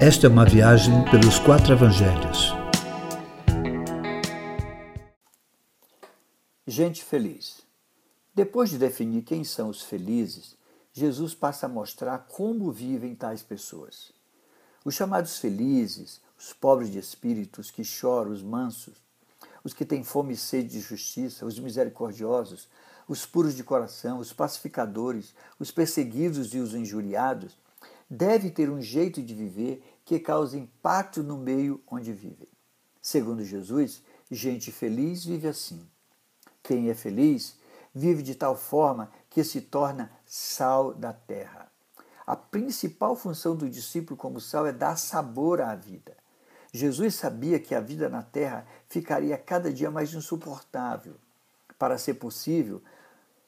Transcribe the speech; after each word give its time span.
Esta 0.00 0.28
é 0.28 0.30
uma 0.30 0.44
viagem 0.44 1.04
pelos 1.10 1.40
quatro 1.40 1.72
evangelhos. 1.72 2.52
Gente 6.64 7.02
feliz. 7.02 7.62
Depois 8.32 8.70
de 8.70 8.78
definir 8.78 9.22
quem 9.22 9.42
são 9.42 9.68
os 9.68 9.82
felizes, 9.82 10.56
Jesus 10.92 11.34
passa 11.34 11.66
a 11.66 11.68
mostrar 11.68 12.28
como 12.28 12.70
vivem 12.70 13.16
tais 13.16 13.42
pessoas. 13.42 14.12
Os 14.84 14.94
chamados 14.94 15.38
felizes, 15.38 16.20
os 16.38 16.52
pobres 16.52 16.92
de 16.92 17.00
espírito, 17.00 17.60
os 17.60 17.68
que 17.68 17.82
choram, 17.82 18.30
os 18.30 18.40
mansos, 18.40 19.02
os 19.64 19.74
que 19.74 19.84
têm 19.84 20.04
fome 20.04 20.34
e 20.34 20.36
sede 20.36 20.68
de 20.68 20.80
justiça, 20.80 21.44
os 21.44 21.58
misericordiosos, 21.58 22.68
os 23.08 23.26
puros 23.26 23.56
de 23.56 23.64
coração, 23.64 24.20
os 24.20 24.32
pacificadores, 24.32 25.34
os 25.58 25.72
perseguidos 25.72 26.54
e 26.54 26.58
os 26.58 26.72
injuriados, 26.72 27.58
deve 28.10 28.50
ter 28.50 28.70
um 28.70 28.80
jeito 28.80 29.22
de 29.22 29.34
viver 29.34 29.82
que 30.04 30.18
cause 30.18 30.58
impacto 30.58 31.22
no 31.22 31.36
meio 31.36 31.80
onde 31.86 32.12
vivem. 32.12 32.48
Segundo 33.00 33.44
Jesus, 33.44 34.02
gente 34.30 34.72
feliz 34.72 35.24
vive 35.24 35.48
assim. 35.48 35.86
Quem 36.62 36.90
é 36.90 36.94
feliz 36.94 37.56
vive 37.94 38.22
de 38.22 38.34
tal 38.34 38.56
forma 38.56 39.10
que 39.30 39.42
se 39.42 39.60
torna 39.60 40.10
sal 40.26 40.94
da 40.94 41.12
terra. 41.12 41.70
A 42.26 42.36
principal 42.36 43.16
função 43.16 43.56
do 43.56 43.68
discípulo 43.68 44.16
como 44.16 44.40
sal 44.40 44.66
é 44.66 44.72
dar 44.72 44.96
sabor 44.96 45.60
à 45.60 45.74
vida. 45.74 46.16
Jesus 46.72 47.14
sabia 47.14 47.58
que 47.58 47.74
a 47.74 47.80
vida 47.80 48.08
na 48.08 48.22
terra 48.22 48.66
ficaria 48.86 49.36
cada 49.38 49.72
dia 49.72 49.90
mais 49.90 50.12
insuportável. 50.12 51.14
Para 51.78 51.96
ser 51.96 52.14
possível 52.14 52.82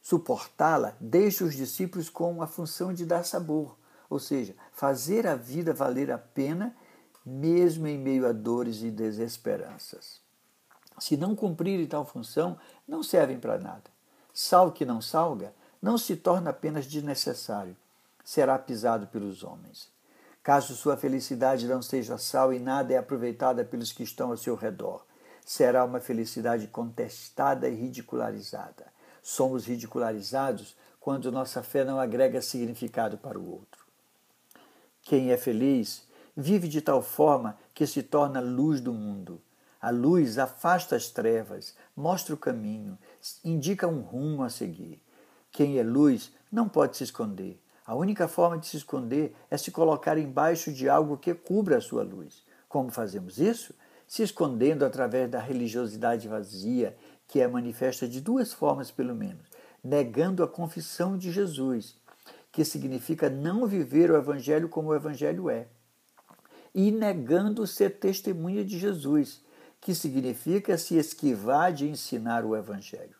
suportá-la, 0.00 0.96
deixa 0.98 1.44
os 1.44 1.54
discípulos 1.54 2.08
com 2.08 2.42
a 2.42 2.46
função 2.46 2.92
de 2.92 3.04
dar 3.04 3.24
sabor, 3.24 3.76
ou 4.10 4.18
seja, 4.18 4.54
fazer 4.72 5.26
a 5.26 5.36
vida 5.36 5.72
valer 5.72 6.10
a 6.10 6.18
pena, 6.18 6.76
mesmo 7.24 7.86
em 7.86 7.96
meio 7.96 8.26
a 8.26 8.32
dores 8.32 8.82
e 8.82 8.90
desesperanças. 8.90 10.20
Se 10.98 11.16
não 11.16 11.34
cumprirem 11.36 11.86
tal 11.86 12.04
função, 12.04 12.58
não 12.86 13.02
servem 13.02 13.38
para 13.38 13.58
nada. 13.58 13.84
Sal 14.34 14.72
que 14.72 14.84
não 14.84 15.00
salga 15.00 15.54
não 15.80 15.96
se 15.96 16.16
torna 16.16 16.50
apenas 16.50 16.86
desnecessário, 16.86 17.74
será 18.22 18.58
pisado 18.58 19.06
pelos 19.06 19.42
homens. 19.42 19.88
Caso 20.42 20.74
sua 20.74 20.96
felicidade 20.96 21.66
não 21.66 21.80
seja 21.80 22.18
sal 22.18 22.52
e 22.52 22.58
nada 22.58 22.92
é 22.92 22.98
aproveitada 22.98 23.64
pelos 23.64 23.92
que 23.92 24.02
estão 24.02 24.30
ao 24.30 24.36
seu 24.36 24.54
redor, 24.54 25.04
será 25.44 25.84
uma 25.84 26.00
felicidade 26.00 26.66
contestada 26.66 27.68
e 27.68 27.74
ridicularizada. 27.74 28.86
Somos 29.22 29.66
ridicularizados 29.66 30.76
quando 30.98 31.32
nossa 31.32 31.62
fé 31.62 31.84
não 31.84 31.98
agrega 31.98 32.42
significado 32.42 33.16
para 33.16 33.38
o 33.38 33.50
outro. 33.50 33.89
Quem 35.02 35.30
é 35.30 35.36
feliz 35.36 36.06
vive 36.36 36.68
de 36.68 36.80
tal 36.80 37.02
forma 37.02 37.58
que 37.74 37.86
se 37.86 38.02
torna 38.02 38.40
luz 38.40 38.80
do 38.80 38.92
mundo. 38.92 39.40
A 39.80 39.90
luz 39.90 40.38
afasta 40.38 40.94
as 40.94 41.08
trevas, 41.08 41.74
mostra 41.96 42.34
o 42.34 42.38
caminho, 42.38 42.98
indica 43.42 43.88
um 43.88 44.00
rumo 44.00 44.42
a 44.42 44.50
seguir. 44.50 45.02
Quem 45.50 45.78
é 45.78 45.82
luz 45.82 46.32
não 46.52 46.68
pode 46.68 46.96
se 46.96 47.04
esconder. 47.04 47.60
A 47.86 47.94
única 47.94 48.28
forma 48.28 48.58
de 48.58 48.66
se 48.66 48.76
esconder 48.76 49.34
é 49.50 49.56
se 49.56 49.70
colocar 49.70 50.18
embaixo 50.18 50.70
de 50.70 50.88
algo 50.88 51.16
que 51.16 51.34
cubra 51.34 51.78
a 51.78 51.80
sua 51.80 52.02
luz. 52.02 52.44
Como 52.68 52.90
fazemos 52.90 53.38
isso? 53.38 53.74
Se 54.06 54.22
escondendo 54.22 54.84
através 54.84 55.30
da 55.30 55.40
religiosidade 55.40 56.28
vazia, 56.28 56.96
que 57.26 57.40
é 57.40 57.48
manifesta 57.48 58.06
de 58.06 58.20
duas 58.20 58.52
formas, 58.52 58.90
pelo 58.90 59.14
menos: 59.14 59.46
negando 59.82 60.44
a 60.44 60.48
confissão 60.48 61.16
de 61.16 61.32
Jesus 61.32 61.96
que 62.52 62.64
significa 62.64 63.28
não 63.28 63.66
viver 63.66 64.10
o 64.10 64.16
Evangelho 64.16 64.68
como 64.68 64.88
o 64.88 64.94
Evangelho 64.94 65.48
é, 65.48 65.68
e 66.74 66.90
negando 66.90 67.66
ser 67.66 67.98
testemunha 67.98 68.64
de 68.64 68.78
Jesus, 68.78 69.42
que 69.80 69.94
significa 69.94 70.76
se 70.76 70.96
esquivar 70.96 71.72
de 71.72 71.88
ensinar 71.88 72.44
o 72.44 72.56
Evangelho. 72.56 73.16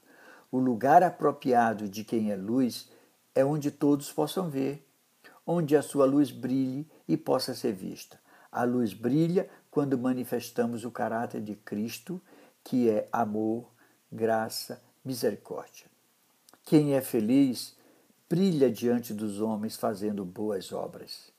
O 0.53 0.59
lugar 0.59 1.03
apropriado 1.03 1.89
de 1.89 2.05
quem 2.05 2.31
é 2.31 2.37
luz 2.37 2.89
é 3.35 3.45
onde 3.45 3.71
todos 3.71 4.13
possam 4.13 4.51
ver, 4.51 4.87
onde 5.47 5.77
a 5.77 5.83
sua 5.83 6.05
luz 6.05 6.31
brilhe 6.31 6.89
e 7.09 7.17
possa 7.17 7.55
ser 7.55 7.73
vista. 7.73 8.21
A 8.53 8.65
luz 8.65 8.93
brilha 8.93 9.49
quando 9.71 9.97
manifestamos 9.97 10.85
o 10.85 10.91
caráter 10.91 11.41
de 11.41 11.55
Cristo, 11.55 12.21
que 12.65 12.91
é 12.91 13.09
amor, 13.13 13.71
graça, 14.11 14.83
misericórdia. 15.05 15.87
Quem 16.65 16.95
é 16.95 17.01
feliz 17.01 17.77
brilha 18.31 18.71
diante 18.71 19.13
dos 19.13 19.41
homens 19.41 19.75
fazendo 19.75 20.25
boas 20.25 20.73
obras. 20.73 21.33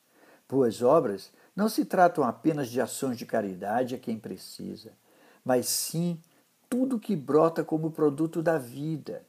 Boas 0.47 0.81
obras 0.81 1.31
não 1.55 1.69
se 1.69 1.85
tratam 1.85 2.25
apenas 2.25 2.69
de 2.69 2.81
ações 2.81 3.17
de 3.17 3.25
caridade 3.25 3.95
a 3.95 3.97
quem 3.97 4.19
precisa, 4.19 4.91
mas 5.45 5.67
sim 5.67 6.19
tudo 6.69 6.99
que 6.99 7.15
brota 7.15 7.63
como 7.63 7.91
produto 7.91 8.43
da 8.43 8.57
vida. 8.57 9.25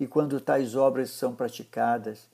E 0.00 0.06
quando 0.06 0.40
tais 0.40 0.74
obras 0.74 1.10
são 1.10 1.34
praticadas 1.34 2.26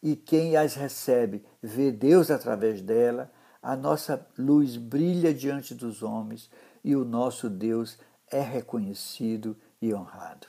e 0.00 0.14
quem 0.14 0.56
as 0.56 0.74
recebe 0.74 1.44
vê 1.60 1.90
Deus 1.90 2.30
através 2.30 2.80
dela, 2.80 3.32
a 3.60 3.74
nossa 3.74 4.24
luz 4.38 4.76
brilha 4.76 5.34
diante 5.34 5.74
dos 5.74 6.04
homens 6.04 6.48
e 6.84 6.94
o 6.94 7.04
nosso 7.04 7.50
Deus 7.50 7.98
é 8.30 8.40
reconhecido 8.40 9.56
e 9.82 9.92
honrado. 9.92 10.46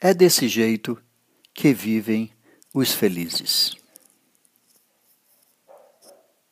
É 0.00 0.14
desse 0.14 0.48
jeito 0.48 0.98
que 1.52 1.72
vivem 1.74 2.30
os 2.76 2.92
felizes. 2.92 3.74